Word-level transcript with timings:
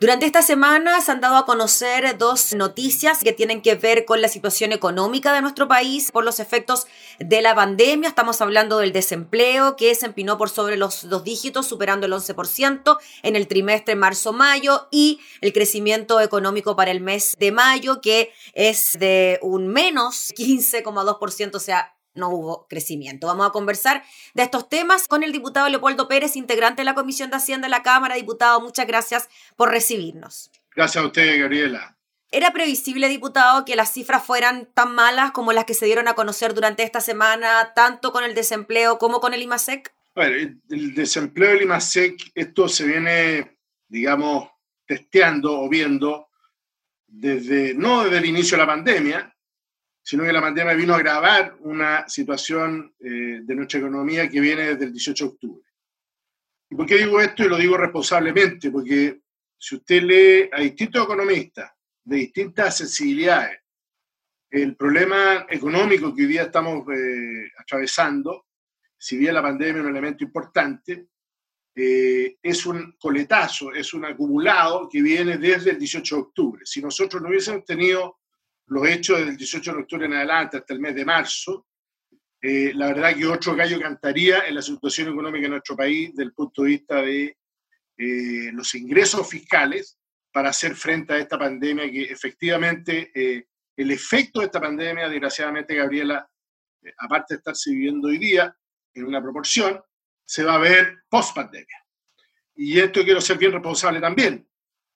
Durante 0.00 0.26
esta 0.26 0.42
semana 0.42 1.00
se 1.00 1.10
han 1.10 1.20
dado 1.20 1.36
a 1.36 1.44
conocer 1.44 2.16
dos 2.18 2.54
noticias 2.54 3.24
que 3.24 3.32
tienen 3.32 3.62
que 3.62 3.74
ver 3.74 4.04
con 4.04 4.22
la 4.22 4.28
situación 4.28 4.70
económica 4.70 5.32
de 5.32 5.42
nuestro 5.42 5.66
país 5.66 6.12
por 6.12 6.24
los 6.24 6.38
efectos 6.38 6.86
de 7.18 7.42
la 7.42 7.52
pandemia. 7.52 8.08
Estamos 8.08 8.40
hablando 8.40 8.78
del 8.78 8.92
desempleo 8.92 9.74
que 9.74 9.92
se 9.96 10.06
empinó 10.06 10.38
por 10.38 10.50
sobre 10.50 10.76
los 10.76 11.08
dos 11.08 11.24
dígitos, 11.24 11.66
superando 11.66 12.06
el 12.06 12.12
11% 12.12 12.96
en 13.24 13.34
el 13.34 13.48
trimestre 13.48 13.96
marzo-mayo 13.96 14.86
y 14.92 15.18
el 15.40 15.52
crecimiento 15.52 16.20
económico 16.20 16.76
para 16.76 16.92
el 16.92 17.00
mes 17.00 17.34
de 17.36 17.50
mayo 17.50 18.00
que 18.00 18.32
es 18.52 18.96
de 19.00 19.40
un 19.42 19.66
menos 19.66 20.32
15,2%, 20.36 21.56
o 21.56 21.58
sea, 21.58 21.97
no 22.18 22.28
hubo 22.28 22.66
crecimiento. 22.68 23.26
Vamos 23.26 23.46
a 23.46 23.50
conversar 23.50 24.04
de 24.34 24.42
estos 24.42 24.68
temas 24.68 25.08
con 25.08 25.22
el 25.22 25.32
diputado 25.32 25.68
Leopoldo 25.68 26.08
Pérez, 26.08 26.36
integrante 26.36 26.82
de 26.82 26.84
la 26.84 26.94
Comisión 26.94 27.30
de 27.30 27.36
Hacienda 27.36 27.66
de 27.66 27.70
la 27.70 27.82
Cámara. 27.82 28.16
Diputado, 28.16 28.60
muchas 28.60 28.86
gracias 28.86 29.28
por 29.56 29.70
recibirnos. 29.70 30.50
Gracias 30.74 31.02
a 31.02 31.06
usted, 31.06 31.40
Gabriela. 31.40 31.96
¿Era 32.30 32.52
previsible, 32.52 33.08
diputado, 33.08 33.64
que 33.64 33.74
las 33.74 33.92
cifras 33.92 34.22
fueran 34.22 34.68
tan 34.74 34.94
malas 34.94 35.30
como 35.30 35.52
las 35.52 35.64
que 35.64 35.72
se 35.72 35.86
dieron 35.86 36.08
a 36.08 36.14
conocer 36.14 36.52
durante 36.52 36.82
esta 36.82 37.00
semana, 37.00 37.72
tanto 37.74 38.12
con 38.12 38.22
el 38.22 38.34
desempleo 38.34 38.98
como 38.98 39.20
con 39.20 39.32
el 39.32 39.40
IMASEC? 39.40 39.94
Bueno, 40.14 40.36
el 40.68 40.94
desempleo 40.94 41.50
del 41.50 41.62
IMASEC, 41.62 42.32
esto 42.34 42.68
se 42.68 42.84
viene, 42.84 43.58
digamos, 43.88 44.50
testeando 44.84 45.60
o 45.60 45.68
viendo 45.68 46.28
desde, 47.06 47.74
no 47.74 48.04
desde 48.04 48.18
el 48.18 48.26
inicio 48.26 48.56
de 48.56 48.62
la 48.62 48.66
pandemia, 48.66 49.36
sino 50.08 50.24
que 50.24 50.32
la 50.32 50.40
pandemia 50.40 50.72
vino 50.72 50.94
a 50.94 50.96
agravar 50.96 51.58
una 51.60 52.08
situación 52.08 52.94
eh, 52.98 53.40
de 53.42 53.54
nuestra 53.54 53.78
economía 53.78 54.26
que 54.26 54.40
viene 54.40 54.68
desde 54.68 54.86
el 54.86 54.92
18 54.92 55.22
de 55.22 55.30
octubre. 55.30 55.70
¿Y 56.70 56.76
por 56.76 56.86
qué 56.86 56.96
digo 56.96 57.20
esto? 57.20 57.44
Y 57.44 57.48
lo 57.48 57.58
digo 57.58 57.76
responsablemente, 57.76 58.70
porque 58.70 59.20
si 59.58 59.74
usted 59.74 60.02
lee 60.02 60.48
a 60.50 60.62
distintos 60.62 61.04
economistas 61.04 61.72
de 62.02 62.16
distintas 62.16 62.78
sensibilidades, 62.78 63.58
el 64.48 64.76
problema 64.76 65.44
económico 65.46 66.14
que 66.14 66.22
hoy 66.22 66.28
día 66.28 66.44
estamos 66.44 66.86
eh, 66.90 67.52
atravesando, 67.58 68.46
si 68.96 69.18
bien 69.18 69.34
la 69.34 69.42
pandemia 69.42 69.82
es 69.82 69.84
un 69.84 69.90
elemento 69.90 70.24
importante, 70.24 71.08
eh, 71.74 72.38
es 72.42 72.64
un 72.64 72.96
coletazo, 72.98 73.74
es 73.74 73.92
un 73.92 74.06
acumulado 74.06 74.88
que 74.88 75.02
viene 75.02 75.36
desde 75.36 75.72
el 75.72 75.78
18 75.78 76.14
de 76.14 76.22
octubre. 76.22 76.62
Si 76.64 76.80
nosotros 76.80 77.20
no 77.20 77.28
hubiésemos 77.28 77.66
tenido 77.66 78.16
los 78.68 78.86
hechos 78.88 79.18
del 79.18 79.36
18 79.36 79.72
de 79.72 79.78
octubre 79.78 80.06
en 80.06 80.14
adelante 80.14 80.58
hasta 80.58 80.74
el 80.74 80.80
mes 80.80 80.94
de 80.94 81.04
marzo, 81.04 81.66
eh, 82.40 82.72
la 82.74 82.88
verdad 82.88 83.16
que 83.16 83.26
otro 83.26 83.56
gallo 83.56 83.80
cantaría 83.80 84.46
en 84.46 84.54
la 84.54 84.62
situación 84.62 85.08
económica 85.08 85.44
de 85.44 85.50
nuestro 85.50 85.76
país 85.76 86.10
desde 86.10 86.22
el 86.24 86.32
punto 86.32 86.62
de 86.62 86.68
vista 86.68 87.02
de 87.02 87.36
eh, 87.96 88.52
los 88.52 88.74
ingresos 88.76 89.28
fiscales 89.28 89.98
para 90.30 90.50
hacer 90.50 90.76
frente 90.76 91.14
a 91.14 91.18
esta 91.18 91.38
pandemia 91.38 91.90
que 91.90 92.04
efectivamente 92.04 93.10
eh, 93.14 93.46
el 93.76 93.90
efecto 93.90 94.40
de 94.40 94.46
esta 94.46 94.60
pandemia, 94.60 95.08
desgraciadamente, 95.08 95.74
Gabriela, 95.74 96.28
aparte 96.98 97.34
de 97.34 97.38
estarse 97.38 97.70
viviendo 97.70 98.08
hoy 98.08 98.18
día 98.18 98.54
en 98.94 99.04
una 99.04 99.22
proporción, 99.22 99.80
se 100.24 100.44
va 100.44 100.54
a 100.54 100.58
ver 100.58 100.98
post 101.08 101.34
pandemia. 101.34 101.84
Y 102.54 102.78
esto 102.78 103.02
quiero 103.04 103.20
ser 103.20 103.38
bien 103.38 103.52
responsable 103.52 104.00
también. 104.00 104.47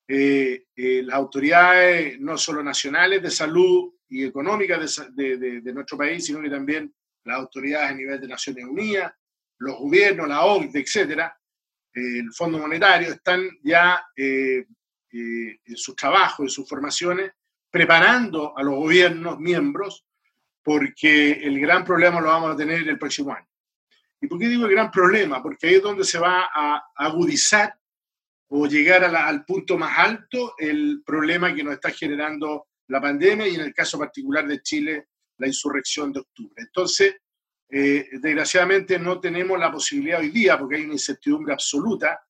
Eh, 0.07 0.67
eh, 0.75 1.03
las 1.05 1.17
autoridades 1.17 2.19
no 2.21 2.37
solo 2.37 2.63
nacionales 2.63 3.23
de 3.23 3.31
salud 3.31 3.95
y 4.09 4.25
económicas 4.25 5.07
de, 5.15 5.73
nuestro 5.73 5.97
país, 5.97 6.27
sino 6.27 6.43
que 6.43 6.51
también 6.51 6.93
las 7.25 7.39
autoridades 7.39 7.91
a 7.91 7.95
nivel 7.95 8.21
de 8.21 8.29
Naciones 8.29 8.65
Unidas, 8.65 9.13
los 9.59 9.79
gobiernos, 9.79 10.29
la 10.29 10.45
OCDE, 10.45 10.81
etcétera, 10.81 11.37
eh, 11.95 12.19
el 12.19 12.33
Fondo 12.33 12.59
Monetario, 12.59 13.13
están 13.13 13.49
ya 13.63 14.05
en 14.17 14.67
su 15.77 15.95
trabajo, 15.95 16.43
en 16.43 16.49
sus 16.49 16.69
formaciones, 16.69 17.33
preparando 17.71 18.57
a 18.57 18.63
los 18.63 18.75
gobiernos 18.75 19.39
miembros 19.39 20.05
porque 20.63 21.33
el 21.33 21.61
gran 21.61 21.85
problema 21.85 22.21
lo 22.21 22.29
vamos 22.29 22.55
a 22.55 22.57
tener 22.57 22.87
el 22.89 22.99
próximo 22.99 23.33
año. 23.33 23.49
¿Y 24.21 24.27
por 24.27 24.39
qué 24.39 24.49
digo 24.49 24.67
el 24.67 24.73
gran 24.73 24.91
problema? 24.91 25.43
Porque 25.43 25.67
ahí 25.67 25.75
es 25.75 25.83
donde 25.83 26.05
se 26.05 26.19
va 26.19 26.49
a 26.55 26.85
agudizar 26.95 27.77
o 28.55 28.67
llegar 28.67 29.03
al 29.03 29.47
punto 29.47 29.79
más 29.79 29.99
alto 29.99 30.55
el 30.59 31.03
problema 31.07 31.55
que 31.55 31.65
nos 31.65 31.73
está 31.73 31.91
generando 31.91 32.69
la 32.89 33.01
pandemia 33.01 33.49
y 33.49 33.55
en 33.55 33.63
el 33.63 33.73
caso 33.73 33.99
particular 33.99 34.47
de 34.47 34.61
Chile, 34.61 35.09
la 35.39 35.47
insurrección 35.47 36.13
de 36.13 36.21
octubre. 36.21 36.63
Entonces, 36.63 37.17
eh, 37.71 38.07
desgraciadamente 38.21 38.99
no 38.99 39.19
tenemos 39.21 39.59
la 39.59 39.73
posibilidad 39.73 40.21
hoy 40.21 40.29
día, 40.29 40.59
porque 40.59 40.77
hay 40.77 40.83
una 40.83 40.93
incertidumbre 40.93 41.55
absoluta 41.55 42.21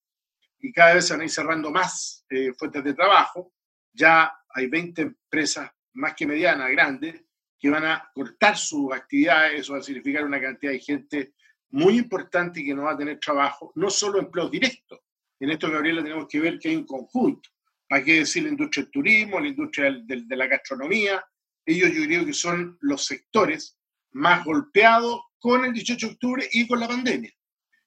y 0.60 0.72
cada 0.72 0.94
vez 0.94 1.08
se 1.08 1.14
van 1.14 1.22
a 1.22 1.24
ir 1.24 1.30
cerrando 1.30 1.72
más 1.72 2.24
eh, 2.30 2.52
fuentes 2.56 2.84
de 2.84 2.94
trabajo. 2.94 3.52
Ya 3.92 4.32
hay 4.50 4.68
20 4.68 5.02
empresas 5.02 5.72
más 5.94 6.14
que 6.14 6.24
medianas, 6.24 6.70
grandes, 6.70 7.20
que 7.58 7.68
van 7.68 7.84
a 7.84 8.08
cortar 8.14 8.56
sus 8.56 8.92
actividades. 8.92 9.62
Eso 9.62 9.72
va 9.72 9.80
a 9.80 9.82
significar 9.82 10.24
una 10.24 10.40
cantidad 10.40 10.70
de 10.70 10.78
gente 10.78 11.34
muy 11.70 11.98
importante 11.98 12.62
que 12.62 12.74
no 12.76 12.84
va 12.84 12.92
a 12.92 12.96
tener 12.96 13.18
trabajo, 13.18 13.72
no 13.74 13.90
solo 13.90 14.20
empleos 14.20 14.52
directos, 14.52 15.00
en 15.42 15.50
esto, 15.50 15.68
Gabriela, 15.68 16.04
tenemos 16.04 16.28
que 16.28 16.38
ver 16.38 16.56
que 16.56 16.68
hay 16.68 16.76
un 16.76 16.86
conjunto. 16.86 17.50
¿Para 17.88 18.04
qué 18.04 18.20
decir 18.20 18.44
la 18.44 18.50
industria 18.50 18.84
del 18.84 18.92
turismo, 18.92 19.40
la 19.40 19.48
industria 19.48 19.90
de, 19.90 20.36
la 20.36 20.46
gastronomía? 20.46 21.24
Ellos 21.66 21.90
yo 21.92 22.04
creo 22.04 22.24
que 22.24 22.32
son 22.32 22.78
los 22.80 23.04
sectores 23.04 23.76
más 24.12 24.44
golpeados 24.44 25.20
con 25.40 25.64
el 25.64 25.72
18 25.72 26.06
de 26.06 26.12
octubre 26.12 26.48
y 26.52 26.68
con 26.68 26.78
la 26.78 26.86
pandemia. 26.86 27.32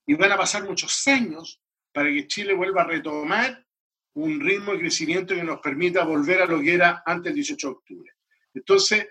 Y 0.05 0.15
van 0.15 0.33
a 0.33 0.37
pasar 0.37 0.65
muchos 0.65 1.07
años 1.07 1.61
para 1.93 2.09
que 2.09 2.27
Chile 2.27 2.53
vuelva 2.53 2.81
a 2.81 2.87
retomar 2.87 3.65
un 4.15 4.41
ritmo 4.41 4.73
de 4.73 4.79
crecimiento 4.79 5.33
que 5.33 5.43
nos 5.43 5.61
permita 5.61 6.03
volver 6.03 6.41
a 6.41 6.47
lo 6.47 6.59
que 6.61 6.73
era 6.73 7.03
antes 7.05 7.31
del 7.31 7.35
18 7.35 7.67
de 7.67 7.73
octubre. 7.73 8.11
Entonces, 8.53 9.07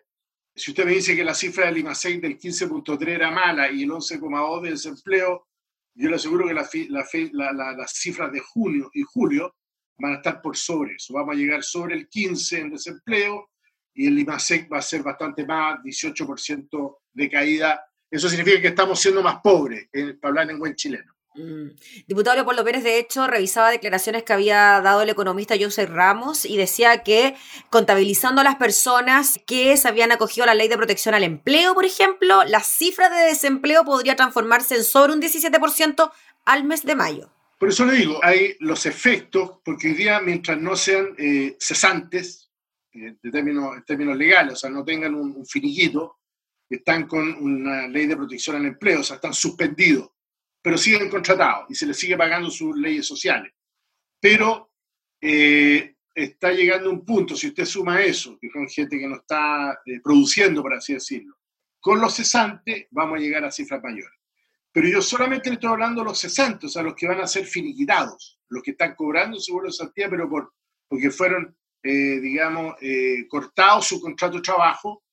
si 0.54 0.70
usted 0.70 0.84
me 0.84 0.92
dice 0.92 1.16
que 1.16 1.24
la 1.24 1.34
cifra 1.34 1.64
del 1.64 1.78
IMASEC 1.78 2.20
del 2.20 2.38
15.3 2.38 3.08
era 3.08 3.30
mala 3.30 3.70
y 3.70 3.84
el 3.84 3.90
11.2 3.90 4.60
de 4.60 4.70
desempleo 4.70 5.48
yo 5.94 6.10
le 6.10 6.16
aseguro 6.16 6.48
que 6.48 6.54
las 6.54 7.92
cifras 7.92 8.32
de 8.32 8.40
junio 8.40 8.90
y 8.92 9.02
julio 9.02 9.54
van 9.98 10.14
a 10.14 10.16
estar 10.16 10.42
por 10.42 10.56
sobre 10.56 10.94
eso. 10.94 11.14
Vamos 11.14 11.34
a 11.34 11.38
llegar 11.38 11.62
sobre 11.62 11.94
el 11.94 12.08
15 12.08 12.60
en 12.60 12.70
desempleo 12.70 13.50
y 13.94 14.08
el 14.08 14.18
IMASEC 14.18 14.72
va 14.72 14.78
a 14.78 14.82
ser 14.82 15.02
bastante 15.02 15.46
más, 15.46 15.80
18% 15.82 16.98
de 17.12 17.30
caída. 17.30 17.84
Eso 18.10 18.28
significa 18.28 18.60
que 18.60 18.68
estamos 18.68 19.00
siendo 19.00 19.22
más 19.22 19.40
pobres, 19.40 19.88
para 20.20 20.30
hablar 20.30 20.50
en 20.50 20.58
buen 20.58 20.74
chileno. 20.74 21.13
Mm. 21.34 21.70
Diputado 22.06 22.36
Leopoldo 22.36 22.64
Pérez, 22.64 22.84
de 22.84 22.98
hecho, 22.98 23.26
revisaba 23.26 23.70
declaraciones 23.70 24.22
que 24.22 24.32
había 24.32 24.80
dado 24.80 25.02
el 25.02 25.08
economista 25.08 25.56
José 25.60 25.86
Ramos 25.86 26.44
y 26.44 26.56
decía 26.56 27.02
que 27.02 27.34
contabilizando 27.70 28.40
a 28.40 28.44
las 28.44 28.56
personas 28.56 29.40
que 29.46 29.76
se 29.76 29.88
habían 29.88 30.12
acogido 30.12 30.44
a 30.44 30.46
la 30.46 30.54
ley 30.54 30.68
de 30.68 30.76
protección 30.76 31.14
al 31.14 31.24
empleo, 31.24 31.74
por 31.74 31.84
ejemplo, 31.84 32.44
la 32.44 32.60
cifra 32.60 33.08
de 33.08 33.26
desempleo 33.26 33.84
podría 33.84 34.14
transformarse 34.14 34.76
en 34.76 34.84
sobre 34.84 35.12
un 35.12 35.20
17% 35.20 36.12
al 36.44 36.64
mes 36.64 36.84
de 36.84 36.94
mayo. 36.94 37.30
Por 37.58 37.68
eso 37.68 37.84
le 37.84 37.94
digo, 37.94 38.20
hay 38.22 38.56
los 38.60 38.86
efectos, 38.86 39.58
porque 39.64 39.88
hoy 39.88 39.94
día, 39.94 40.20
mientras 40.20 40.58
no 40.58 40.76
sean 40.76 41.14
eh, 41.18 41.56
cesantes, 41.58 42.50
eh, 42.92 43.16
en, 43.22 43.30
términos, 43.32 44.16
legales, 44.16 44.54
o 44.54 44.56
sea, 44.56 44.70
no 44.70 44.84
tengan 44.84 45.14
un, 45.14 45.34
un 45.36 45.46
finiquito, 45.46 46.18
están 46.68 47.06
con 47.06 47.34
una 47.42 47.88
ley 47.88 48.06
de 48.06 48.16
protección 48.16 48.56
al 48.56 48.66
empleo, 48.66 49.00
o 49.00 49.04
sea, 49.04 49.16
están 49.16 49.34
suspendidos 49.34 50.13
pero 50.64 50.78
siguen 50.78 51.10
contratados 51.10 51.66
y 51.68 51.74
se 51.74 51.84
les 51.84 51.98
sigue 51.98 52.16
pagando 52.16 52.50
sus 52.50 52.74
leyes 52.74 53.06
sociales. 53.06 53.52
Pero 54.18 54.72
eh, 55.20 55.96
está 56.14 56.52
llegando 56.52 56.88
un 56.88 57.04
punto, 57.04 57.36
si 57.36 57.48
usted 57.48 57.66
suma 57.66 58.00
eso, 58.00 58.38
que 58.40 58.48
son 58.48 58.66
gente 58.66 58.98
que 58.98 59.06
no 59.06 59.16
está 59.16 59.78
eh, 59.84 60.00
produciendo, 60.02 60.62
por 60.62 60.72
así 60.72 60.94
decirlo, 60.94 61.36
con 61.78 62.00
los 62.00 62.14
cesantes 62.14 62.86
vamos 62.92 63.18
a 63.18 63.20
llegar 63.20 63.44
a 63.44 63.50
cifras 63.50 63.82
mayores. 63.82 64.18
Pero 64.72 64.88
yo 64.88 65.02
solamente 65.02 65.50
le 65.50 65.56
estoy 65.56 65.68
hablando 65.68 66.00
de 66.00 66.06
los 66.06 66.18
cesantes, 66.18 66.70
o 66.70 66.72
sea, 66.72 66.82
los 66.82 66.94
que 66.94 67.08
van 67.08 67.20
a 67.20 67.26
ser 67.26 67.44
finiquitados, 67.44 68.40
los 68.48 68.62
que 68.62 68.70
están 68.70 68.94
cobrando 68.94 69.38
seguro 69.38 69.66
de 69.66 69.72
santidad, 69.72 70.08
pero 70.08 70.30
por, 70.30 70.54
porque 70.88 71.10
fueron, 71.10 71.54
eh, 71.82 72.20
digamos, 72.22 72.76
cortados 73.28 73.86
su 73.86 74.00
contrato 74.00 74.36
de 74.36 74.42
trabajo 74.42 75.03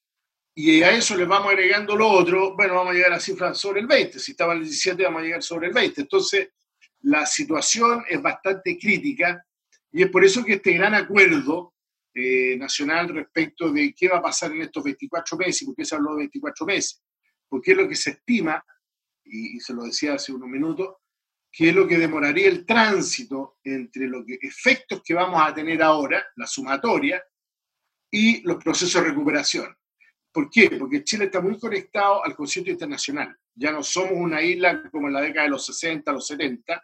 y 0.54 0.84
a 0.84 0.92
eso 0.92 1.16
le 1.16 1.26
vamos 1.26 1.50
agregando 1.50 1.96
lo 1.96 2.10
otro, 2.10 2.56
bueno, 2.56 2.76
vamos 2.76 2.92
a 2.92 2.96
llegar 2.96 3.14
a 3.14 3.20
cifras 3.20 3.58
sobre 3.58 3.80
el 3.80 3.88
20. 3.88 4.20
Si 4.20 4.32
estaba 4.32 4.54
en 4.54 4.60
el 4.60 4.66
17, 4.66 5.04
vamos 5.04 5.22
a 5.22 5.26
llegar 5.26 5.44
sobre 5.44 5.68
el 5.68 5.74
20. 5.74 6.02
Entonces, 6.02 6.50
la 7.02 7.26
situación 7.26 8.04
es 8.08 8.22
bastante 8.22 8.78
crítica 8.78 9.46
y 9.92 10.04
es 10.04 10.10
por 10.10 10.24
eso 10.24 10.44
que 10.44 10.54
este 10.54 10.74
gran 10.74 10.94
acuerdo 10.94 11.74
eh, 12.14 12.58
nacional 12.58 13.10
respecto 13.10 13.72
de 13.72 13.94
qué 13.94 14.10
va 14.10 14.18
a 14.18 14.22
pasar 14.22 14.52
en 14.52 14.64
estos 14.64 14.84
24 14.84 15.38
meses, 15.38 15.62
y 15.62 15.66
por 15.66 15.76
qué 15.76 15.86
se 15.86 15.96
habló 15.96 16.12
de 16.12 16.18
24 16.18 16.66
meses, 16.66 17.02
porque 17.48 17.72
es 17.72 17.78
lo 17.78 17.88
que 17.88 17.96
se 17.96 18.12
estima, 18.12 18.64
y, 19.24 19.60
se 19.62 19.74
lo 19.74 19.84
decía 19.84 20.16
hace 20.16 20.34
unos 20.34 20.50
minutos, 20.50 20.96
que 21.50 21.70
es 21.70 21.76
lo 21.76 21.88
que 21.88 21.98
demoraría 21.98 22.48
el 22.48 22.66
tránsito 22.66 23.58
entre 23.64 24.08
los 24.08 24.24
efectos 24.28 25.02
que 25.04 25.14
vamos 25.14 25.42
a 25.42 25.54
tener 25.54 25.82
ahora, 25.82 26.26
la 26.36 26.48
sumatoria, 26.48 27.24
y 28.10 28.42
los 28.42 28.62
procesos 28.62 29.02
de 29.02 29.10
recuperación. 29.10 29.74
¿Por 30.32 30.50
qué? 30.50 30.70
Porque 30.80 31.04
Chile 31.04 31.26
está 31.26 31.42
muy 31.42 31.60
conectado 31.60 32.24
al 32.24 32.36
concierto 32.36 32.72
internacional. 32.72 33.36
Ya 33.54 33.72
no 33.72 33.84
somos 33.84 34.14
una 34.14 34.42
isla 34.42 34.90
como 34.90 35.08
en 35.08 35.14
la 35.14 35.22
década 35.22 35.44
de 35.44 35.52
los 35.52 35.66
60, 35.66 36.12
los 36.12 36.26
70 36.28 36.82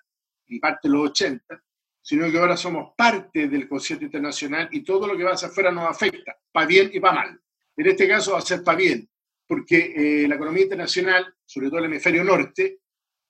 y 0.47 0.59
parte 0.59 0.87
de 0.87 0.93
los 0.93 1.09
80, 1.11 1.63
sino 2.01 2.29
que 2.29 2.37
ahora 2.37 2.57
somos 2.57 2.93
parte 2.95 3.47
del 3.47 3.67
concierto 3.67 4.05
internacional 4.05 4.67
y 4.71 4.83
todo 4.83 5.07
lo 5.07 5.17
que 5.17 5.23
va 5.23 5.31
hacia 5.31 5.47
afuera 5.47 5.71
nos 5.71 5.89
afecta, 5.89 6.37
para 6.51 6.67
bien 6.67 6.89
y 6.93 6.99
para 6.99 7.15
mal. 7.15 7.41
En 7.75 7.87
este 7.87 8.07
caso 8.07 8.33
va 8.33 8.39
a 8.39 8.41
ser 8.41 8.63
para 8.63 8.77
bien, 8.77 9.09
porque 9.47 9.93
eh, 9.95 10.27
la 10.27 10.35
economía 10.35 10.63
internacional, 10.63 11.33
sobre 11.45 11.69
todo 11.69 11.79
el 11.79 11.85
hemisferio 11.85 12.23
norte, 12.23 12.79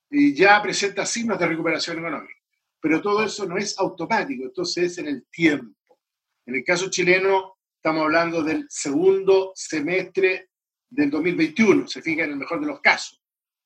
eh, 0.09 0.33
ya 0.33 0.61
presenta 0.61 1.05
signos 1.05 1.37
de 1.37 1.47
recuperación 1.47 1.99
económica. 1.99 2.33
Pero 2.79 3.01
todo 3.01 3.23
eso 3.23 3.45
no 3.45 3.57
es 3.57 3.77
automático, 3.77 4.43
entonces 4.43 4.91
es 4.91 4.97
en 4.99 5.07
el 5.07 5.27
tiempo. 5.27 5.99
En 6.45 6.55
el 6.55 6.63
caso 6.63 6.89
chileno, 6.89 7.56
estamos 7.87 8.03
hablando 8.03 8.43
del 8.43 8.65
segundo 8.67 9.53
semestre 9.55 10.49
del 10.89 11.09
2021, 11.09 11.87
se 11.87 12.01
fija 12.01 12.25
en 12.25 12.31
el 12.31 12.35
mejor 12.35 12.59
de 12.59 12.67
los 12.67 12.81
casos, 12.81 13.23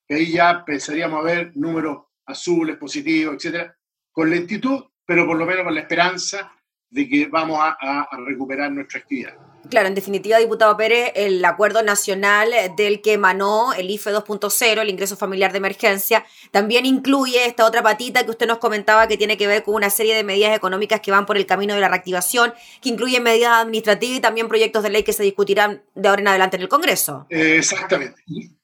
que 0.07 0.13
ahí 0.13 0.31
ya 0.31 0.63
pensaríamos 0.63 1.21
a 1.21 1.23
ver 1.23 1.57
números 1.57 2.03
azules, 2.27 2.77
positivos, 2.77 3.33
etcétera, 3.33 3.75
con 4.11 4.29
lentitud, 4.29 4.83
pero 5.07 5.25
por 5.25 5.39
lo 5.39 5.45
menos 5.47 5.63
con 5.63 5.73
la 5.73 5.81
esperanza 5.81 6.53
de 6.87 7.09
que 7.09 7.25
vamos 7.29 7.57
a, 7.59 8.07
recuperar 8.27 8.71
nuestra 8.71 8.99
actividad. 8.99 9.35
Claro, 9.69 9.87
en 9.87 9.95
definitiva, 9.95 10.37
diputado 10.37 10.75
Pérez, 10.75 11.11
el 11.15 11.43
acuerdo 11.45 11.83
nacional 11.83 12.51
del 12.75 13.01
que 13.01 13.13
emanó 13.13 13.73
el 13.73 13.89
IFE 13.89 14.11
2.0, 14.11 14.81
el 14.81 14.89
ingreso 14.89 15.15
familiar 15.15 15.51
de 15.51 15.59
emergencia, 15.59 16.25
también 16.51 16.85
incluye 16.85 17.45
esta 17.45 17.65
otra 17.65 17.83
patita 17.83 18.23
que 18.23 18.31
usted 18.31 18.47
nos 18.47 18.57
comentaba 18.57 19.07
que 19.07 19.17
tiene 19.17 19.37
que 19.37 19.47
ver 19.47 19.63
con 19.63 19.75
una 19.75 19.89
serie 19.89 20.15
de 20.15 20.23
medidas 20.23 20.55
económicas 20.55 20.99
que 21.01 21.11
van 21.11 21.25
por 21.25 21.37
el 21.37 21.45
camino 21.45 21.73
de 21.73 21.81
la 21.81 21.89
reactivación, 21.89 22.53
que 22.81 22.89
incluyen 22.89 23.23
medidas 23.23 23.61
administrativas 23.61 24.17
y 24.17 24.21
también 24.21 24.47
proyectos 24.47 24.83
de 24.83 24.89
ley 24.89 25.03
que 25.03 25.13
se 25.13 25.23
discutirán 25.23 25.83
de 25.95 26.09
ahora 26.09 26.21
en 26.21 26.27
adelante 26.27 26.57
en 26.57 26.63
el 26.63 26.69
Congreso. 26.69 27.27
Eh, 27.29 27.57
exactamente. 27.57 28.23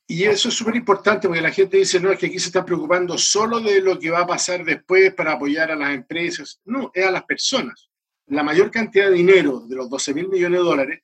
Y 0.10 0.24
eso 0.24 0.48
es 0.48 0.56
súper 0.56 0.76
importante 0.78 1.28
porque 1.28 1.42
la 1.42 1.52
gente 1.52 1.78
dice, 1.78 2.00
no, 2.00 2.12
es 2.12 2.18
que 2.18 2.28
aquí 2.28 2.40
se 2.40 2.48
están 2.48 2.66
preocupando 2.66 3.18
solo 3.18 3.60
de 3.60 3.82
lo 3.82 4.00
que 4.00 4.10
va 4.10 4.22
a 4.22 4.28
pasar 4.28 4.64
después 4.64 5.14
para 5.14 5.34
apoyar 5.34 5.70
a 5.70 5.76
las 5.76 5.94
empresas. 5.94 6.62
No, 6.64 6.92
es 6.94 7.06
a 7.06 7.12
las 7.12 7.24
personas. 7.24 7.90
La 8.27 8.44
mayor 8.44 8.71
cantidad 8.71 9.09
de 9.09 9.15
dinero 9.15 9.62
de 9.62 9.75
los 9.75 9.89
12 9.89 10.13
mil 10.13 10.27
millones 10.29 10.59
de 10.59 10.65
dólares, 10.65 11.03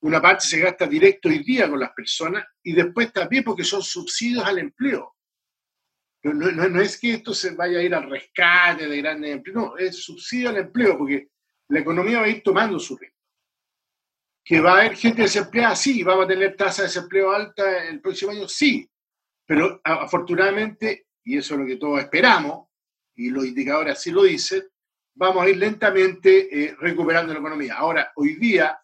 una 0.00 0.20
parte 0.20 0.44
se 0.44 0.60
gasta 0.60 0.86
directo 0.86 1.28
hoy 1.28 1.42
día 1.42 1.68
con 1.68 1.80
las 1.80 1.92
personas 1.92 2.44
y 2.62 2.72
después 2.72 3.12
también 3.12 3.44
porque 3.44 3.64
son 3.64 3.82
subsidios 3.82 4.44
al 4.44 4.58
empleo. 4.58 5.14
No, 6.22 6.80
es 6.80 6.98
que 6.98 7.14
esto 7.14 7.32
se 7.32 7.54
vaya 7.54 7.78
a 7.78 7.82
ir 7.82 7.94
al 7.94 8.10
rescate 8.10 8.88
de 8.88 8.96
grandes 8.98 9.32
empleos, 9.32 9.56
no, 9.56 9.78
es 9.78 10.02
subsidio 10.02 10.50
al 10.50 10.56
empleo 10.56 10.98
porque 10.98 11.28
la 11.68 11.80
economía 11.80 12.20
va 12.20 12.26
a 12.26 12.28
ir 12.28 12.42
tomando 12.42 12.78
su 12.78 12.96
ritmo 12.96 13.18
que 14.48 14.60
va 14.60 14.70
a 14.70 14.78
haber 14.78 14.96
gente 14.96 15.20
desempleada, 15.20 15.76
sí, 15.76 16.02
vamos 16.02 16.24
a 16.24 16.28
tener 16.28 16.56
tasa 16.56 16.80
de 16.80 16.88
desempleo 16.88 17.32
alta 17.32 17.84
el 17.86 18.00
próximo 18.00 18.30
año, 18.30 18.48
sí, 18.48 18.90
pero 19.44 19.78
afortunadamente, 19.84 21.08
y 21.22 21.36
eso 21.36 21.52
es 21.52 21.60
lo 21.60 21.66
que 21.66 21.76
todos 21.76 22.00
esperamos, 22.00 22.66
y 23.14 23.28
los 23.28 23.44
indicadores 23.44 23.98
así 23.98 24.10
lo 24.10 24.22
dicen, 24.22 24.62
vamos 25.18 25.44
a 25.44 25.48
ir 25.50 25.56
lentamente 25.56 26.48
eh, 26.48 26.76
recuperando 26.78 27.32
la 27.32 27.40
economía. 27.40 27.74
Ahora, 27.74 28.12
hoy 28.14 28.36
día, 28.36 28.78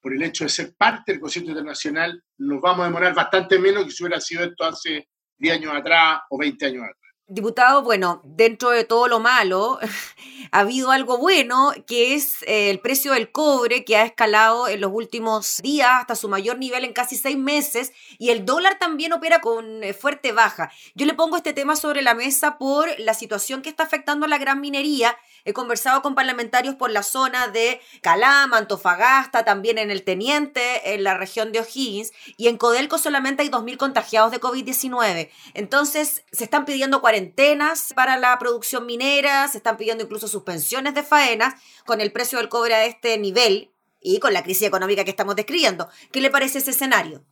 por 0.00 0.14
el 0.14 0.22
hecho 0.22 0.44
de 0.44 0.50
ser 0.50 0.74
parte 0.74 1.12
del 1.12 1.20
concierto 1.20 1.50
internacional, 1.50 2.22
nos 2.38 2.60
vamos 2.60 2.80
a 2.80 2.88
demorar 2.88 3.14
bastante 3.14 3.58
menos 3.58 3.84
que 3.84 3.90
si 3.90 4.02
hubiera 4.02 4.20
sido 4.20 4.44
esto 4.44 4.64
hace 4.64 5.08
10 5.36 5.56
años 5.56 5.74
atrás 5.74 6.20
o 6.30 6.38
20 6.38 6.66
años 6.66 6.84
atrás. 6.84 7.03
Diputado, 7.26 7.82
bueno, 7.82 8.20
dentro 8.22 8.68
de 8.68 8.84
todo 8.84 9.08
lo 9.08 9.18
malo, 9.18 9.78
ha 10.52 10.60
habido 10.60 10.90
algo 10.90 11.16
bueno, 11.16 11.72
que 11.86 12.14
es 12.14 12.42
eh, 12.42 12.68
el 12.68 12.80
precio 12.80 13.14
del 13.14 13.32
cobre, 13.32 13.82
que 13.82 13.96
ha 13.96 14.04
escalado 14.04 14.68
en 14.68 14.82
los 14.82 14.92
últimos 14.92 15.56
días 15.62 15.88
hasta 15.90 16.16
su 16.16 16.28
mayor 16.28 16.58
nivel 16.58 16.84
en 16.84 16.92
casi 16.92 17.16
seis 17.16 17.38
meses, 17.38 17.92
y 18.18 18.28
el 18.28 18.44
dólar 18.44 18.78
también 18.78 19.14
opera 19.14 19.40
con 19.40 19.82
eh, 19.82 19.94
fuerte 19.94 20.32
baja. 20.32 20.70
Yo 20.94 21.06
le 21.06 21.14
pongo 21.14 21.38
este 21.38 21.54
tema 21.54 21.76
sobre 21.76 22.02
la 22.02 22.14
mesa 22.14 22.58
por 22.58 22.88
la 22.98 23.14
situación 23.14 23.62
que 23.62 23.70
está 23.70 23.84
afectando 23.84 24.26
a 24.26 24.28
la 24.28 24.36
gran 24.36 24.60
minería 24.60 25.16
He 25.44 25.52
conversado 25.52 26.00
con 26.00 26.14
parlamentarios 26.14 26.74
por 26.74 26.90
la 26.90 27.02
zona 27.02 27.48
de 27.48 27.80
Calama, 28.00 28.56
Antofagasta, 28.56 29.44
también 29.44 29.76
en 29.76 29.90
el 29.90 30.02
Teniente, 30.02 30.94
en 30.94 31.04
la 31.04 31.18
región 31.18 31.52
de 31.52 31.60
O'Higgins, 31.60 32.12
y 32.38 32.48
en 32.48 32.56
Codelco 32.56 32.96
solamente 32.96 33.42
hay 33.42 33.50
2.000 33.50 33.76
contagiados 33.76 34.30
de 34.30 34.40
COVID-19. 34.40 35.28
Entonces, 35.52 36.24
se 36.32 36.44
están 36.44 36.64
pidiendo 36.64 37.02
cuarentenas 37.14 37.92
para 37.94 38.16
la 38.16 38.36
producción 38.40 38.86
minera, 38.86 39.46
se 39.46 39.58
están 39.58 39.76
pidiendo 39.76 40.02
incluso 40.02 40.26
suspensiones 40.26 40.94
de 40.94 41.04
faenas 41.04 41.54
con 41.86 42.00
el 42.00 42.10
precio 42.10 42.38
del 42.38 42.48
cobre 42.48 42.74
a 42.74 42.86
este 42.86 43.16
nivel 43.18 43.70
y 44.00 44.18
con 44.18 44.32
la 44.32 44.42
crisis 44.42 44.66
económica 44.66 45.04
que 45.04 45.10
estamos 45.10 45.36
describiendo. 45.36 45.88
¿Qué 46.10 46.20
le 46.20 46.30
parece 46.30 46.58
ese 46.58 46.72
escenario? 46.72 47.24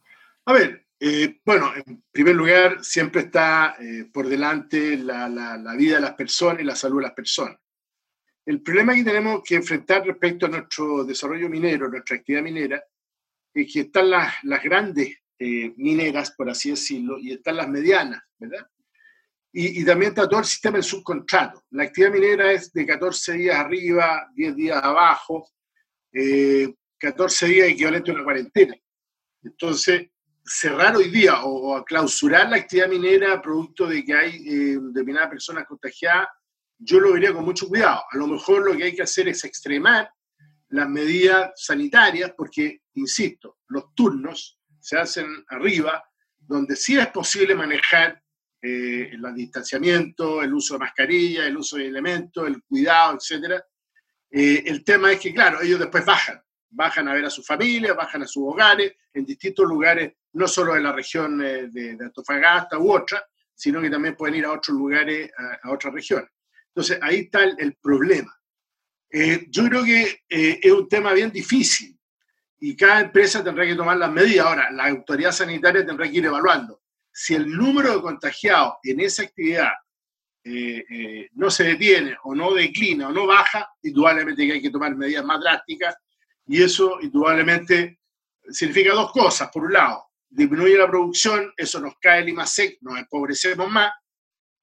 A 0.45 0.53
ver, 0.53 0.87
eh, 1.01 1.41
bueno, 1.45 1.73
en 1.75 2.05
primer 2.13 2.37
lugar, 2.37 2.85
siempre 2.85 3.23
está 3.23 3.75
eh, 3.81 4.05
por 4.13 4.29
delante 4.29 4.97
la, 4.99 5.29
la, 5.29 5.75
vida 5.75 5.97
de 5.97 6.03
las 6.03 6.15
personas 6.15 6.63
y 6.63 6.65
la 6.65 6.77
salud 6.77 6.99
de 6.99 7.03
las 7.03 7.15
personas. 7.15 7.59
El 8.47 8.63
problema 8.63 8.95
que 8.95 9.03
tenemos 9.03 9.43
que 9.45 9.57
enfrentar 9.57 10.07
respecto 10.07 10.47
a 10.47 10.51
nuestro 10.51 11.03
desarrollo 11.03 11.49
minero, 11.49 11.89
nuestra 11.89 12.19
actividad 12.19 12.43
minera, 12.43 12.85
es 13.53 13.73
que 13.73 13.81
están 13.81 14.11
las, 14.11 14.33
las 14.45 14.63
grandes 14.63 15.17
eh, 15.41 15.75
mineras, 15.77 16.31
por 16.37 16.49
así 16.49 16.71
decirlo, 16.71 17.19
y 17.19 17.33
están 17.33 17.57
las 17.57 17.69
medianas, 17.69 18.23
¿verdad? 18.39 18.65
Y, 19.53 19.83
y, 19.83 19.85
también 19.85 20.13
está 20.13 20.29
todo 20.29 20.41
el 20.41 20.47
sistema 20.47 20.79
de 20.79 20.83
subcontrato. 20.83 21.63
La 21.71 21.85
actividad 21.85 22.13
minera 22.13 22.53
es 22.53 22.73
de 22.73 22.87
14 22.87 23.35
días 23.35 23.57
arriba, 23.57 24.27
10 24.35 24.57
días 24.57 24.83
abajo, 24.83 25.51
14 26.99 27.47
eh, 27.47 27.49
días 27.49 27.69
equivalente 27.69 28.11
a 28.11 28.15
una 28.15 28.25
cuarentena. 28.25 28.75
Entonces, 29.43 30.09
cerrar 30.43 30.97
hoy 30.97 31.11
día 31.11 31.45
o, 31.45 31.77
o 31.77 31.85
clausurar 31.85 32.49
la 32.49 32.57
actividad 32.57 32.89
minera 32.89 33.43
producto 33.43 33.87
de 33.87 34.03
que 34.05 34.15
hay 34.15 34.37
eh, 34.37 34.79
determinadas 34.81 35.29
personas 35.29 35.67
contagiadas 35.67 36.29
yo 36.85 37.01
lo 37.01 37.13
vería 37.13 37.33
con 37.33 37.45
mucho 37.45 37.69
cuidado. 37.69 38.03
A 38.11 38.17
lo 38.17 38.27
mejor 38.27 38.65
lo 38.65 38.77
que 38.77 38.85
hay 38.85 38.95
que 38.95 39.03
hacer 39.03 39.29
es 39.29 39.45
extremar 39.45 40.11
las 40.69 40.89
medidas 40.89 41.53
sanitarias, 41.57 42.33
porque, 42.37 42.81
insisto, 42.95 43.59
los 43.69 43.95
turnos 43.95 44.59
se 44.81 44.99
hacen 44.99 45.45
arriba, 45.49 46.03
donde 46.39 46.77
sí 46.77 46.99
es 46.99 47.09
posible 47.09 47.55
manejar 47.55 48.22
eh, 48.65 49.11
el 49.13 49.35
distanciamiento, 49.35 50.41
el 50.41 50.55
uso 50.55 50.75
de 50.75 50.81
mascarilla, 50.81 51.45
el 51.45 51.57
uso 51.57 51.77
de 51.79 51.89
elementos, 51.89 52.47
el 52.47 52.63
cuidado, 52.63 53.19
etc. 53.19 53.61
Eh, 54.31 54.63
el 54.67 54.85
tema 54.85 55.11
es 55.11 55.19
que, 55.19 55.35
claro, 55.35 55.61
ellos 55.61 55.81
después 55.81 56.07
bajan, 56.07 56.41
bajan 56.71 57.09
a 57.09 57.15
ver 57.15 57.25
a 57.25 57.31
sus 57.31 57.45
familias, 57.45 57.97
bajan 57.97 58.23
a 58.23 58.27
sus 58.27 58.45
hogares, 58.47 58.95
en 59.13 59.27
distintos 59.27 59.67
lugares, 59.67 60.13
no 60.35 60.47
solo 60.47 60.77
en 60.77 60.85
la 60.85 60.93
región 60.93 61.43
eh, 61.45 61.69
de, 61.73 61.99
Antofagasta 62.01 62.79
u 62.79 62.93
otra, 62.93 63.27
sino 63.53 63.81
que 63.81 63.91
también 63.91 64.15
pueden 64.15 64.37
ir 64.37 64.45
a 64.45 64.53
otros 64.53 64.77
lugares, 64.77 65.31
a 65.63 65.71
otras 65.71 65.93
regiones. 65.93 66.31
Entonces, 66.69 66.99
ahí 67.03 67.21
está 67.21 67.43
el, 67.43 67.77
problema. 67.83 68.35
Eh, 69.11 69.47
yo 69.51 69.65
creo 69.69 69.85
que 69.85 70.23
es 70.29 70.73
un 70.73 70.89
tema 70.89 71.13
bien 71.13 71.31
difícil 71.31 71.97
y 72.59 72.75
cada 72.75 73.01
empresa 73.01 73.45
tendrá 73.45 73.67
que 73.67 73.75
tomar 73.75 73.99
las 73.99 74.11
medidas. 74.11 74.47
Ahora, 74.47 74.71
la 74.71 74.87
autoridad 74.87 75.33
sanitaria 75.33 75.85
tendrá 75.85 76.09
que 76.09 76.17
ir 76.17 76.25
evaluando. 76.25 76.82
Si 77.13 77.35
el 77.35 77.49
número 77.51 77.95
de 77.95 78.03
contagiados 78.03 78.75
en 78.83 79.01
esa 79.01 79.23
actividad 79.23 79.71
eh, 80.45 81.29
no 81.35 81.51
se 81.51 81.65
detiene 81.65 82.17
o 82.25 82.35
no 82.35 82.53
declina 82.55 83.09
o 83.09 83.13
no 83.13 83.27
baja, 83.27 83.69
indudablemente 83.83 84.47
que 84.47 84.53
hay 84.55 84.63
que 84.63 84.71
tomar 84.71 84.97
medidas 84.97 85.25
más 85.25 85.41
drásticas 85.41 85.95
y 86.47 86.63
eso 86.63 86.99
indudablemente 87.01 88.01
significa 88.49 88.93
dos 88.93 89.13
cosas. 89.13 89.51
Por 89.53 89.65
un 89.65 89.73
lado, 89.73 90.07
disminuye 90.29 90.77
la 90.77 90.89
producción, 90.89 91.53
eso 91.57 91.81
nos 91.81 91.95
cae 92.01 92.23
el 92.23 92.31
IMASEC, 92.31 92.79
nos 92.81 92.99
empobrecemos 92.99 93.71
más 93.71 93.93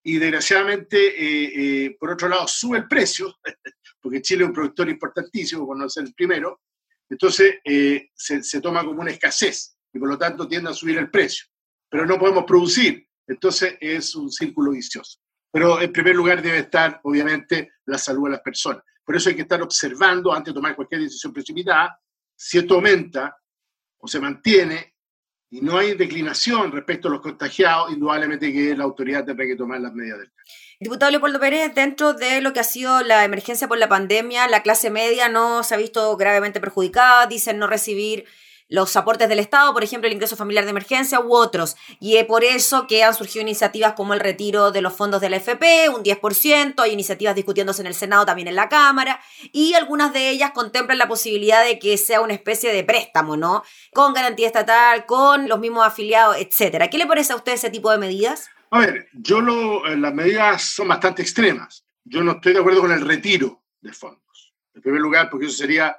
y 0.02 0.18
desgraciadamente, 0.18 0.96
eh, 0.98 1.84
eh, 1.84 1.96
por 1.98 2.10
otro 2.10 2.28
lado, 2.28 2.48
sube 2.48 2.78
el 2.78 2.88
precio, 2.88 3.34
porque 4.00 4.22
Chile 4.22 4.44
es 4.44 4.48
un 4.48 4.54
productor 4.54 4.88
importantísimo, 4.88 5.66
por 5.66 5.76
no 5.76 5.88
ser 5.88 6.04
el 6.04 6.14
primero, 6.14 6.62
entonces 7.08 7.58
eh, 7.64 8.08
se, 8.14 8.42
se, 8.42 8.60
toma 8.60 8.84
como 8.84 9.02
una 9.02 9.10
escasez 9.10 9.76
y 9.92 9.98
por 9.98 10.08
lo 10.08 10.16
tanto 10.16 10.48
tiende 10.48 10.70
a 10.70 10.74
subir 10.74 10.96
el 10.96 11.10
precio. 11.10 11.46
Pero 11.90 12.06
no 12.06 12.18
podemos 12.18 12.44
producir, 12.44 13.06
entonces 13.26 13.76
es 13.80 14.14
un 14.14 14.30
círculo 14.30 14.70
vicioso. 14.70 15.18
Pero 15.52 15.80
en 15.80 15.92
primer 15.92 16.14
lugar 16.14 16.40
debe 16.40 16.58
estar, 16.58 17.00
obviamente, 17.02 17.72
la 17.86 17.98
salud 17.98 18.24
de 18.24 18.30
las 18.30 18.40
personas. 18.40 18.82
Por 19.04 19.16
eso 19.16 19.28
hay 19.28 19.34
que 19.34 19.42
estar 19.42 19.60
observando 19.60 20.32
antes 20.32 20.54
de 20.54 20.58
tomar 20.58 20.76
cualquier 20.76 21.00
decisión 21.00 21.32
precipitada 21.32 21.98
si 22.36 22.58
esto 22.58 22.76
aumenta 22.76 23.36
o 23.98 24.08
se 24.08 24.20
mantiene 24.20 24.94
y 25.50 25.60
no 25.60 25.76
hay 25.76 25.94
declinación 25.94 26.70
respecto 26.70 27.08
a 27.08 27.10
los 27.10 27.20
contagiados, 27.20 27.92
indudablemente 27.92 28.52
que 28.52 28.74
la 28.76 28.84
autoridad 28.84 29.24
tendrá 29.24 29.44
que 29.44 29.56
tomar 29.56 29.80
las 29.80 29.92
medidas 29.92 30.20
del 30.20 30.30
caso. 30.32 30.52
Diputado 30.78 31.10
Leopoldo 31.10 31.40
Pérez, 31.40 31.74
dentro 31.74 32.14
de 32.14 32.40
lo 32.40 32.52
que 32.52 32.60
ha 32.60 32.64
sido 32.64 33.02
la 33.02 33.24
emergencia 33.24 33.68
por 33.68 33.76
la 33.76 33.88
pandemia, 33.88 34.48
la 34.48 34.62
clase 34.62 34.90
media 34.90 35.28
no 35.28 35.64
se 35.64 35.74
ha 35.74 35.78
visto 35.78 36.16
gravemente 36.16 36.60
perjudicada, 36.60 37.26
dicen 37.26 37.58
no 37.58 37.66
recibir 37.66 38.26
los 38.70 38.96
aportes 38.96 39.28
del 39.28 39.40
Estado, 39.40 39.74
por 39.74 39.82
ejemplo, 39.84 40.06
el 40.06 40.14
ingreso 40.14 40.36
familiar 40.36 40.64
de 40.64 40.70
emergencia 40.70 41.20
u 41.20 41.34
otros. 41.34 41.76
Y 41.98 42.16
es 42.16 42.24
por 42.24 42.44
eso 42.44 42.86
que 42.86 43.02
han 43.02 43.14
surgido 43.14 43.42
iniciativas 43.42 43.94
como 43.94 44.14
el 44.14 44.20
retiro 44.20 44.70
de 44.70 44.80
los 44.80 44.94
fondos 44.94 45.20
de 45.20 45.28
la 45.28 45.36
FP, 45.36 45.88
un 45.90 46.04
10%, 46.04 46.80
hay 46.80 46.92
iniciativas 46.92 47.34
discutiéndose 47.34 47.82
en 47.82 47.88
el 47.88 47.94
Senado, 47.94 48.24
también 48.24 48.46
en 48.46 48.54
la 48.54 48.68
Cámara, 48.68 49.20
y 49.52 49.74
algunas 49.74 50.12
de 50.12 50.30
ellas 50.30 50.52
contemplan 50.52 50.98
la 50.98 51.08
posibilidad 51.08 51.64
de 51.64 51.80
que 51.80 51.98
sea 51.98 52.20
una 52.20 52.32
especie 52.32 52.72
de 52.72 52.84
préstamo, 52.84 53.36
¿no? 53.36 53.64
Con 53.92 54.14
garantía 54.14 54.46
estatal, 54.46 55.04
con 55.04 55.48
los 55.48 55.58
mismos 55.58 55.84
afiliados, 55.84 56.36
etcétera. 56.38 56.88
¿Qué 56.88 56.98
le 56.98 57.08
parece 57.08 57.32
a 57.32 57.36
usted 57.36 57.52
ese 57.52 57.70
tipo 57.70 57.90
de 57.90 57.98
medidas? 57.98 58.48
A 58.70 58.78
ver, 58.78 59.08
yo 59.12 59.40
lo, 59.40 59.84
eh, 59.88 59.96
las 59.96 60.14
medidas 60.14 60.62
son 60.62 60.86
bastante 60.88 61.22
extremas. 61.22 61.84
yo 62.04 62.22
no 62.22 62.32
estoy 62.32 62.52
de 62.52 62.60
acuerdo 62.60 62.80
con 62.80 62.92
el 62.92 63.06
retiro 63.06 63.62
de 63.80 63.92
fondos. 63.92 64.54
En 64.74 64.80
primer 64.80 65.00
lugar, 65.00 65.28
porque 65.28 65.46
eso 65.46 65.56
sería 65.56 65.96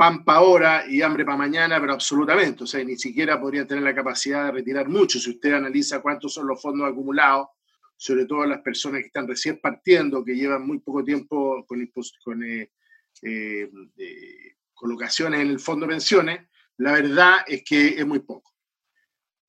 pan 0.00 0.24
para 0.24 0.38
ahora 0.38 0.84
y 0.88 1.02
hambre 1.02 1.26
para 1.26 1.36
mañana, 1.36 1.78
pero 1.78 1.92
absolutamente. 1.92 2.64
O 2.64 2.66
sea, 2.66 2.82
ni 2.82 2.96
siquiera 2.96 3.38
podría 3.38 3.66
tener 3.66 3.84
la 3.84 3.94
capacidad 3.94 4.46
de 4.46 4.52
retirar 4.52 4.88
mucho. 4.88 5.18
Si 5.18 5.28
usted 5.28 5.52
analiza 5.52 6.00
cuántos 6.00 6.32
son 6.32 6.46
los 6.46 6.58
fondos 6.58 6.90
acumulados, 6.90 7.48
sobre 7.98 8.24
todo 8.24 8.46
las 8.46 8.62
personas 8.62 9.02
que 9.02 9.08
están 9.08 9.28
recién 9.28 9.60
partiendo, 9.60 10.24
que 10.24 10.34
llevan 10.34 10.66
muy 10.66 10.78
poco 10.78 11.04
tiempo 11.04 11.66
con, 11.66 11.86
con 12.24 12.42
eh, 12.42 12.70
eh, 13.20 13.70
colocaciones 14.72 15.40
en 15.40 15.48
el 15.48 15.60
fondo 15.60 15.84
de 15.84 15.92
pensiones, 15.92 16.48
la 16.78 16.92
verdad 16.92 17.40
es 17.46 17.62
que 17.62 17.88
es 17.88 18.06
muy 18.06 18.20
poco. 18.20 18.54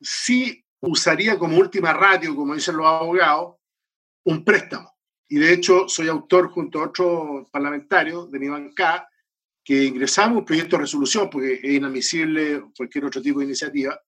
Sí 0.02 0.66
usaría 0.82 1.40
como 1.40 1.56
última 1.56 1.94
ratio, 1.94 2.36
como 2.36 2.56
dicen 2.56 2.76
los 2.76 2.88
abogados, 2.88 3.56
un 4.26 4.44
préstamo. 4.44 4.98
Y 5.30 5.40
de 5.40 5.54
hecho 5.54 5.88
soy 5.88 6.10
autor 6.10 6.50
junto 6.50 6.82
a 6.82 6.88
otros 6.88 7.50
parlamentarios 7.52 8.30
de 8.30 8.38
mi 8.38 8.50
bancada 8.50 9.08
que 9.64 9.84
ingresamos 9.84 10.40
un 10.40 10.46
proyecto 10.46 10.76
de 10.76 10.84
resolución, 10.84 11.30
porque 11.30 11.54
es 11.54 11.64
inadmisible 11.64 12.64
cualquier 12.76 13.06
otro 13.06 13.22
tipo 13.22 13.40
de 13.40 13.46
iniciativa, 13.46 14.00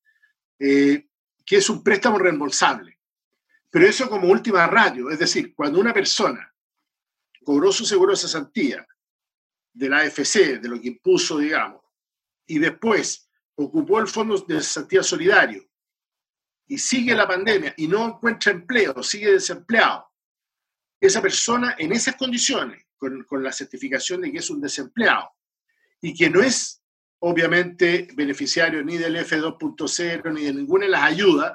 eh, 0.60 1.08
que 1.46 1.58
es 1.58 1.70
un 1.70 1.84
préstamo 1.84 2.18
reembolsable. 2.18 3.00
Pero 3.70 3.88
eso 3.88 4.10
como 4.10 4.28
última 4.28 4.66
ratio, 4.68 5.10
es 5.10 5.20
decir, 5.20 5.54
cuando 5.54 5.80
una 5.80 5.94
persona 5.94 6.52
cobró 7.44 7.72
su 7.72 7.86
seguro 7.86 8.12
de 8.12 8.18
cesantía 8.18 8.88
de 9.74 9.90
la 9.90 10.00
AFC, 10.00 10.60
de 10.60 10.70
lo 10.70 10.80
que 10.80 10.90
impuso, 10.90 11.38
digamos, 11.40 11.82
y 12.46 12.60
después 12.60 13.30
ocupó 13.56 14.00
el 14.00 14.08
Fondo 14.08 14.38
de 14.38 14.62
Cesantía 14.62 15.04
Solidario 15.04 15.64
y 16.68 16.78
sigue 16.78 17.14
la 17.14 17.28
pandemia 17.28 17.74
y 17.78 17.88
no 17.88 18.08
encuentra 18.08 18.52
empleo, 18.52 19.02
sigue 19.04 19.34
desempleado, 19.34 20.08
esa 21.00 21.22
persona 21.22 21.76
en 21.78 21.92
esas 21.92 22.16
condiciones, 22.16 22.86
con, 22.98 23.24
con 23.24 23.44
la 23.44 23.52
certificación 23.52 24.22
de 24.22 24.32
que 24.32 24.38
es 24.38 24.50
un 24.50 24.62
desempleado 24.62 25.30
y 26.04 26.14
que 26.14 26.30
no 26.30 26.42
es 26.42 26.84
obviamente 27.20 28.10
beneficiario 28.14 28.84
ni 28.84 28.98
del 28.98 29.16
F2.0 29.16 30.34
ni 30.34 30.44
de 30.44 30.54
ninguna 30.54 30.86
de 30.86 30.92
las 30.92 31.04
ayudas, 31.04 31.54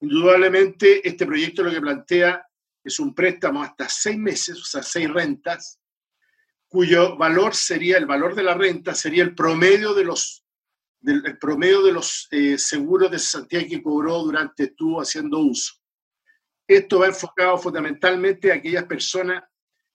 indudablemente 0.00 1.06
este 1.06 1.26
proyecto 1.26 1.62
lo 1.62 1.70
que 1.70 1.82
plantea 1.82 2.48
es 2.82 2.98
un 2.98 3.14
préstamo 3.14 3.62
hasta 3.62 3.86
seis 3.86 4.16
meses, 4.16 4.58
o 4.58 4.64
sea, 4.64 4.82
seis 4.82 5.10
rentas, 5.10 5.78
cuyo 6.66 7.18
valor 7.18 7.54
sería, 7.54 7.98
el 7.98 8.06
valor 8.06 8.34
de 8.34 8.42
la 8.42 8.54
renta 8.54 8.94
sería 8.94 9.22
el 9.22 9.34
promedio 9.34 9.92
de 9.92 10.04
los, 10.04 10.46
del, 11.00 11.38
promedio 11.38 11.82
de 11.82 11.92
los 11.92 12.26
eh, 12.30 12.56
seguros 12.56 13.10
de 13.10 13.18
cesantía 13.18 13.68
que 13.68 13.82
cobró 13.82 14.22
durante 14.22 14.64
estuvo 14.64 15.02
haciendo 15.02 15.40
uso. 15.40 15.74
Esto 16.66 17.00
va 17.00 17.08
enfocado 17.08 17.58
fundamentalmente 17.58 18.50
a 18.50 18.54
aquellas 18.54 18.84
personas 18.84 19.44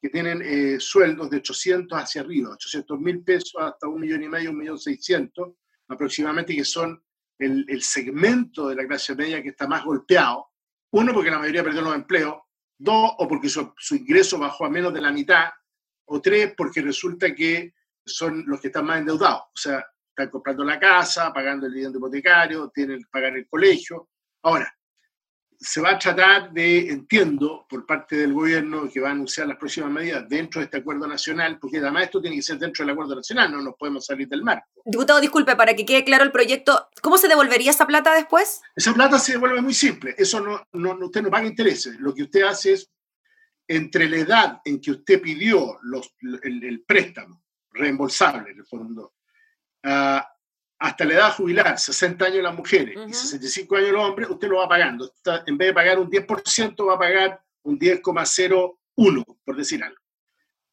que 0.01 0.09
tienen 0.09 0.41
eh, 0.41 0.79
sueldos 0.79 1.29
de 1.29 1.37
800 1.37 1.97
hacia 2.01 2.21
arriba, 2.21 2.51
800 2.51 2.99
mil 2.99 3.23
pesos 3.23 3.53
hasta 3.59 3.87
un 3.87 3.99
millón 3.99 4.23
y 4.23 4.29
medio, 4.29 4.51
un 4.51 4.57
millón 4.57 4.79
seiscientos 4.79 5.55
aproximadamente, 5.87 6.55
que 6.55 6.63
son 6.63 7.01
el, 7.37 7.65
el, 7.67 7.81
segmento 7.81 8.67
de 8.67 8.75
la 8.75 8.87
clase 8.87 9.15
media 9.15 9.41
que 9.41 9.49
está 9.49 9.67
más 9.67 9.83
golpeado. 9.83 10.49
Uno, 10.91 11.13
porque 11.13 11.31
la 11.31 11.39
mayoría 11.39 11.63
perdió 11.63 11.81
los 11.81 11.95
empleos. 11.95 12.35
Dos, 12.77 13.11
o 13.17 13.27
porque 13.27 13.49
su, 13.49 13.73
su 13.77 13.95
ingreso 13.95 14.39
bajó 14.39 14.65
a 14.65 14.69
menos 14.69 14.93
de 14.93 15.01
la 15.01 15.11
mitad 15.11 15.49
o 16.05 16.21
tres 16.21 16.53
porque 16.55 16.81
resulta 16.81 17.33
que 17.35 17.73
son 18.05 18.43
los 18.47 18.59
que 18.61 18.67
están 18.67 18.85
más 18.85 18.99
endeudados, 18.99 19.41
o 19.41 19.57
sea, 19.57 19.85
están 20.09 20.29
comprando 20.29 20.63
la 20.63 20.79
casa, 20.79 21.31
pagando 21.33 21.67
el 21.67 21.73
dividendo 21.73 21.99
hipotecario, 21.99 22.69
tienen 22.73 22.99
que 22.99 23.09
pagar 23.11 23.35
el 23.37 23.47
colegio. 23.47 24.09
Ahora, 24.43 24.73
se 25.61 25.81
va 25.81 25.91
a 25.91 25.99
tratar 25.99 26.53
de, 26.53 26.89
entiendo, 26.89 27.65
por 27.69 27.85
parte 27.85 28.15
del 28.15 28.33
gobierno 28.33 28.89
que 28.89 29.01
va 29.01 29.09
a 29.09 29.11
anunciar 29.11 29.45
las 29.45 29.57
próximas 29.57 29.91
medidas 29.91 30.27
dentro 30.29 30.61
de 30.61 30.65
este 30.65 30.77
acuerdo 30.77 31.05
nacional, 31.05 31.59
porque 31.59 31.79
además 31.79 32.03
esto 32.03 32.21
tiene 32.21 32.37
que 32.37 32.41
ser 32.41 32.57
dentro 32.57 32.85
del 32.85 32.93
acuerdo 32.93 33.15
nacional, 33.15 33.51
no 33.51 33.61
nos 33.61 33.75
podemos 33.75 34.05
salir 34.05 34.27
del 34.29 34.41
marco. 34.41 34.67
Diputado, 34.85 35.19
disculpe, 35.19 35.57
para 35.57 35.73
que 35.73 35.85
quede 35.85 36.05
claro 36.05 36.23
el 36.23 36.31
proyecto, 36.31 36.87
¿cómo 37.01 37.17
se 37.17 37.27
devolvería 37.27 37.71
esa 37.71 37.85
plata 37.85 38.13
después? 38.13 38.61
Esa 38.73 38.93
plata 38.93 39.19
se 39.19 39.33
devuelve 39.33 39.61
muy 39.61 39.73
simple, 39.73 40.15
eso 40.17 40.39
no, 40.39 40.65
no 40.71 41.05
usted 41.05 41.21
no 41.21 41.29
paga 41.29 41.45
intereses, 41.45 41.99
lo 41.99 42.13
que 42.13 42.23
usted 42.23 42.43
hace 42.43 42.73
es 42.73 42.89
entre 43.67 44.09
la 44.09 44.17
edad 44.17 44.61
en 44.63 44.79
que 44.79 44.91
usted 44.91 45.21
pidió 45.21 45.77
los, 45.83 46.15
el, 46.41 46.83
préstamo 46.87 47.43
reembolsable, 47.71 48.51
en 48.51 48.59
el 48.59 48.65
fondo, 48.65 49.13
uh, 49.83 50.21
hasta 50.79 51.05
la 51.05 51.13
edad 51.13 51.27
de 51.27 51.33
jubilar, 51.33 51.77
60 51.77 52.25
años 52.25 52.43
las 52.43 52.55
mujeres 52.55 52.97
y 53.07 53.13
65 53.13 53.75
años 53.75 53.91
los 53.91 54.09
hombres, 54.09 54.29
usted 54.29 54.47
lo 54.47 54.57
va 54.57 54.69
pagando. 54.69 55.11
en 55.45 55.57
vez 55.57 55.67
de 55.67 55.73
pagar 55.73 55.99
un 55.99 56.09
10%, 56.09 56.87
va 56.87 56.95
a 56.95 56.99
pagar 56.99 57.41
un 57.63 57.77
10,01, 57.77 59.37
por 59.43 59.55
decir 59.55 59.83
algo. 59.83 60.01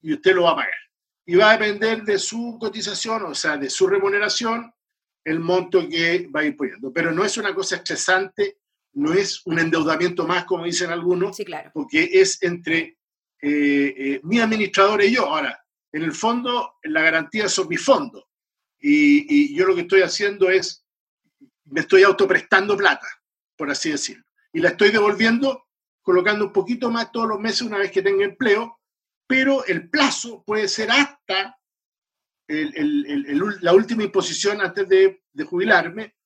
Y 0.00 0.12
usted 0.12 0.34
lo 0.34 0.44
va 0.44 0.52
a 0.52 0.56
pagar. 0.56 0.78
Y 1.24 1.34
va 1.34 1.50
a 1.50 1.58
depender 1.58 2.04
de 2.04 2.18
su 2.18 2.56
cotización, 2.60 3.24
o 3.24 3.34
sea, 3.34 3.56
de 3.56 3.68
su 3.68 3.88
remuneración, 3.88 4.72
el 5.24 5.40
monto 5.40 5.88
que 5.88 6.28
va 6.28 6.40
a 6.40 6.44
ir 6.44 6.56
poniendo. 6.56 6.92
Pero 6.92 7.10
no 7.10 7.24
es 7.24 7.36
una 7.36 7.52
cosa 7.52 7.76
estresante 7.76 8.58
no 8.96 9.12
es 9.12 9.42
un 9.44 9.58
endeudamiento 9.58 10.26
más, 10.26 10.44
como 10.44 10.64
dicen 10.64 10.90
algunos, 10.90 11.36
sí, 11.36 11.44
claro. 11.44 11.70
porque 11.74 12.08
es 12.12 12.42
entre 12.42 12.98
eh, 13.42 13.94
eh, 13.96 14.20
mi 14.22 14.40
administrador 14.40 15.02
y 15.02 15.14
yo. 15.14 15.26
Ahora, 15.26 15.62
en 15.92 16.02
el 16.02 16.12
fondo, 16.12 16.76
la 16.82 17.02
garantía 17.02 17.48
son 17.48 17.68
mis 17.68 17.84
fondos. 17.84 18.24
Y, 18.80 19.56
yo 19.56 19.66
lo 19.66 19.74
que 19.74 19.82
estoy 19.82 20.02
haciendo 20.02 20.50
es, 20.50 20.84
me 21.64 21.80
estoy 21.80 22.02
autoprestando 22.02 22.76
plata, 22.76 23.06
por 23.56 23.70
así 23.70 23.90
decirlo. 23.90 24.24
Y 24.52 24.60
la 24.60 24.70
estoy 24.70 24.90
devolviendo 24.90 25.66
colocando 26.02 26.46
un 26.46 26.52
poquito 26.52 26.90
más 26.90 27.10
todos 27.10 27.28
los 27.28 27.40
meses 27.40 27.62
una 27.62 27.78
vez 27.78 27.90
que 27.90 28.02
tenga 28.02 28.24
empleo, 28.24 28.78
pero 29.26 29.64
el 29.64 29.90
plazo 29.90 30.44
puede 30.44 30.68
ser 30.68 30.90
hasta 30.90 31.58
la 32.48 33.72
última 33.72 34.04
imposición 34.04 34.60
antes 34.60 34.88
de, 34.88 35.22
de 35.32 35.44
jubilarme 35.44 36.16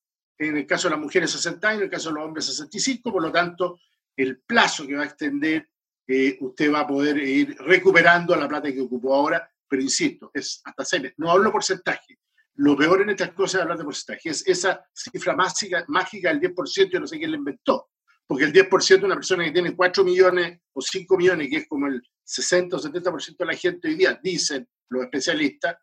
en 0.41 0.57
el 0.57 0.67
caso 0.67 0.89
de 0.89 0.95
las 0.95 1.01
mujeres 1.01 1.31
60 1.31 1.69
años, 1.69 1.81
en 1.81 1.85
el 1.85 1.91
caso 1.91 2.09
de 2.09 2.15
los 2.15 2.25
hombres 2.25 2.47
65, 2.47 3.13
por 3.13 3.23
lo 3.23 3.31
tanto, 3.31 3.79
el 4.17 4.41
plazo 4.41 4.87
que 4.87 4.97
va 4.97 5.03
a 5.03 5.07
extender, 5.07 5.69
eh, 6.07 6.39
usted 6.41 6.73
va 6.73 6.81
a 6.81 6.87
poder 6.87 7.19
ir 7.19 7.57
recuperando 7.59 8.35
la 8.35 8.49
plata 8.49 8.73
que 8.73 8.81
ocupó 8.81 9.15
ahora, 9.15 9.51
pero 9.69 9.83
insisto, 9.83 10.31
es 10.33 10.63
hasta 10.65 10.85
seis 10.85 11.03
meses. 11.03 11.19
No 11.19 11.31
hablo 11.31 11.53
porcentaje. 11.53 12.19
Lo 12.61 12.77
peor 12.77 13.01
en 13.01 13.11
estas 13.11 13.33
cosas 13.33 13.55
es 13.55 13.63
hablar 13.63 13.79
de 13.79 13.85
porcentaje. 13.85 14.29
Es 14.29 14.47
esa 14.47 14.85
cifra 14.93 15.35
mágica, 15.35 15.83
mágica 15.89 16.29
del 16.29 16.41
10%, 16.41 16.91
yo 16.93 17.01
no 17.01 17.07
sé 17.07 17.17
quién 17.17 17.31
la 17.31 17.39
inventó. 17.39 17.89
Porque 18.27 18.45
el 18.45 18.53
10% 18.53 19.01
de 19.01 19.07
una 19.07 19.15
persona 19.15 19.45
que 19.45 19.51
tiene 19.51 19.75
4 19.75 20.05
millones 20.05 20.61
o 20.75 20.83
5 20.83 21.17
millones, 21.17 21.49
que 21.49 21.57
es 21.57 21.67
como 21.67 21.87
el 21.87 22.03
60 22.23 22.77
o 22.77 22.79
70% 22.79 23.37
de 23.39 23.47
la 23.47 23.55
gente 23.55 23.89
hoy 23.89 23.95
día, 23.95 24.21
dicen 24.23 24.69
los 24.91 25.05
especialistas, 25.05 25.77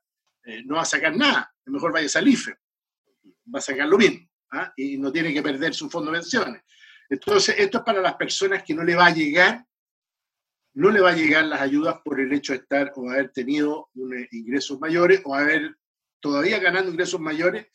eh, 0.43 0.61
no 0.65 0.75
va 0.75 0.83
a 0.83 0.85
sacar 0.85 1.17
nada. 1.17 1.51
Lo 1.65 1.73
mejor 1.73 1.91
vaya 1.91 2.05
a 2.05 2.09
salir 2.09 2.37
va 3.53 3.59
a 3.59 3.61
sacar 3.61 3.87
lo 3.87 3.97
mismo. 3.97 4.27
¿ah? 4.51 4.71
y 4.75 4.97
no 4.97 5.11
tiene 5.11 5.33
que 5.33 5.41
perder 5.41 5.73
su 5.73 5.89
fondo 5.89 6.11
de 6.11 6.19
pensiones. 6.19 6.61
Entonces, 7.09 7.55
esto 7.57 7.79
es 7.79 7.83
para 7.83 8.01
las 8.01 8.15
personas 8.15 8.63
que 8.63 8.75
no 8.75 8.83
le 8.83 8.95
va 8.95 9.07
a 9.07 9.13
llegar, 9.13 9.65
no 10.75 10.91
le 10.91 11.01
va 11.01 11.09
a 11.09 11.15
llegar 11.15 11.45
las 11.45 11.61
ayudas 11.61 11.95
por 12.05 12.19
el 12.19 12.31
hecho 12.33 12.53
de 12.53 12.59
estar 12.59 12.93
o 12.95 13.09
haber 13.09 13.31
tenido 13.31 13.89
ingresos 14.31 14.79
mayores 14.79 15.21
o 15.25 15.33
haber 15.33 15.75
todavía 16.19 16.59
ganando 16.59 16.91
ingresos 16.91 17.19
mayores, 17.19 17.67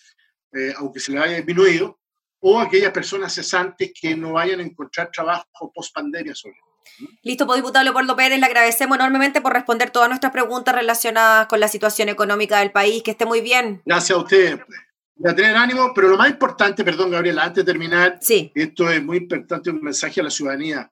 eh, 0.52 0.74
aunque 0.76 1.00
se 1.00 1.12
le 1.12 1.18
haya 1.18 1.36
disminuido, 1.36 2.00
o 2.40 2.60
aquellas 2.60 2.92
personas 2.92 3.32
cesantes 3.34 3.92
que 3.98 4.16
no 4.16 4.32
vayan 4.32 4.60
a 4.60 4.64
encontrar 4.64 5.10
trabajo 5.10 5.72
post 5.72 5.94
pandemia 5.94 6.34
sobre 6.34 6.56
Listo, 7.22 7.46
pues 7.46 7.58
diputado 7.58 7.84
Leopoldo 7.84 8.16
Pérez, 8.16 8.38
le 8.38 8.46
agradecemos 8.46 8.96
enormemente 8.96 9.40
por 9.40 9.52
responder 9.52 9.90
todas 9.90 10.08
nuestras 10.08 10.32
preguntas 10.32 10.74
relacionadas 10.74 11.46
con 11.46 11.60
la 11.60 11.68
situación 11.68 12.08
económica 12.08 12.58
del 12.58 12.72
país. 12.72 13.02
Que 13.02 13.12
esté 13.12 13.24
muy 13.24 13.40
bien. 13.40 13.80
Gracias 13.84 14.16
a 14.16 14.20
usted 14.20 14.60
a 15.24 15.34
tener 15.34 15.56
ánimo, 15.56 15.92
pero 15.94 16.08
lo 16.08 16.16
más 16.16 16.30
importante, 16.30 16.84
perdón 16.84 17.10
Gabriela, 17.10 17.44
antes 17.44 17.64
de 17.64 17.72
terminar, 17.72 18.18
sí. 18.20 18.50
esto 18.54 18.90
es 18.90 19.02
muy 19.02 19.18
importante, 19.18 19.70
un 19.70 19.80
mensaje 19.80 20.20
a 20.20 20.24
la 20.24 20.30
ciudadanía. 20.30 20.90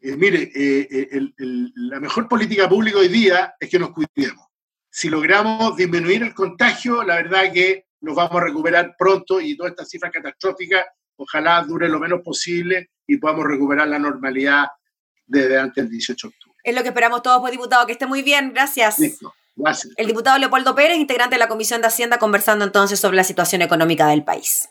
Eh, 0.00 0.16
mire, 0.16 0.42
eh, 0.54 0.88
eh, 0.90 1.08
el, 1.12 1.34
el, 1.38 1.72
la 1.74 1.98
mejor 1.98 2.28
política 2.28 2.68
pública 2.68 2.98
hoy 2.98 3.08
día 3.08 3.54
es 3.58 3.68
que 3.68 3.78
nos 3.78 3.90
cuidemos. 3.90 4.46
Si 4.90 5.08
logramos 5.08 5.76
disminuir 5.76 6.22
el 6.22 6.34
contagio, 6.34 7.02
la 7.02 7.16
verdad 7.16 7.52
que 7.52 7.86
nos 8.00 8.14
vamos 8.14 8.40
a 8.40 8.44
recuperar 8.44 8.94
pronto 8.98 9.40
y 9.40 9.56
toda 9.56 9.70
esta 9.70 9.84
cifra 9.84 10.10
catastrófica, 10.10 10.86
ojalá 11.16 11.62
dure 11.62 11.88
lo 11.88 11.98
menos 11.98 12.20
posible 12.22 12.90
y 13.06 13.16
podamos 13.16 13.46
recuperar 13.46 13.88
la 13.88 13.98
normalidad 13.98 14.66
desde 15.26 15.58
antes 15.58 15.84
del 15.84 15.90
18 15.90 16.26
de 16.26 16.34
octubre. 16.34 16.58
Es 16.62 16.74
lo 16.74 16.82
que 16.82 16.88
esperamos 16.88 17.22
todos, 17.22 17.40
pues, 17.40 17.52
diputado. 17.52 17.86
Que 17.86 17.92
esté 17.92 18.06
muy 18.06 18.22
bien. 18.22 18.52
Gracias. 18.52 18.98
Listo. 18.98 19.34
Gracias. 19.56 19.92
El 19.96 20.06
diputado 20.06 20.38
Leopoldo 20.38 20.74
Pérez, 20.74 20.98
integrante 20.98 21.34
de 21.34 21.40
la 21.40 21.48
Comisión 21.48 21.80
de 21.80 21.88
Hacienda, 21.88 22.18
conversando 22.18 22.64
entonces 22.64 23.00
sobre 23.00 23.16
la 23.16 23.24
situación 23.24 23.62
económica 23.62 24.06
del 24.06 24.24
país. 24.24 24.68